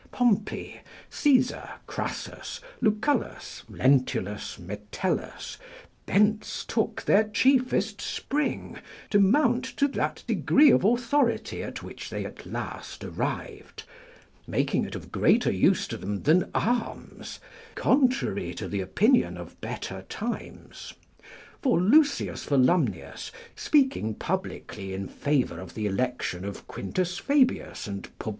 Pompey, 0.11 0.77
Caesar, 1.11 1.69
Crassus, 1.85 2.59
Lucullus, 2.81 3.61
Lentulus, 3.69 4.57
Metellus, 4.57 5.59
thence 6.07 6.65
took 6.65 7.03
their 7.03 7.25
chiefest 7.25 8.01
spring, 8.01 8.79
to 9.11 9.19
mount 9.19 9.63
to 9.63 9.87
that 9.89 10.23
degree 10.25 10.71
of 10.71 10.83
authority 10.83 11.61
at 11.61 11.83
which 11.83 12.09
they 12.09 12.25
at 12.25 12.47
last 12.47 13.03
arrived, 13.03 13.83
making 14.47 14.85
it 14.85 14.95
of 14.95 15.11
greater 15.11 15.51
use 15.51 15.87
to 15.87 15.97
them 15.97 16.23
than 16.23 16.49
arms, 16.55 17.39
contrary 17.75 18.55
to 18.55 18.67
the 18.67 18.81
opinion 18.81 19.37
of 19.37 19.61
better 19.61 20.03
times; 20.09 20.95
for, 21.61 21.79
L. 21.79 21.85
Volumnius 22.01 23.29
speaking 23.55 24.15
publicly 24.15 24.95
in 24.95 25.07
favour 25.07 25.59
of 25.59 25.75
the 25.75 25.85
election 25.85 26.43
of 26.43 26.67
Q. 26.67 26.91
Fabius 27.05 27.85
and 27.85 28.09
Pub. 28.17 28.29